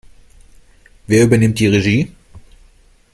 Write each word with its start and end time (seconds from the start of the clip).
Wer 1.05 1.25
übernimmt 1.25 1.59
die 1.59 1.67
Regie? 1.67 2.11